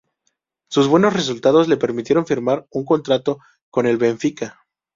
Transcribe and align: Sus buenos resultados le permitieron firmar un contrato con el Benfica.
Sus 0.67 0.87
buenos 0.87 1.13
resultados 1.13 1.67
le 1.67 1.77
permitieron 1.77 2.25
firmar 2.25 2.65
un 2.71 2.85
contrato 2.85 3.37
con 3.69 3.85
el 3.85 3.97
Benfica. 3.97 4.59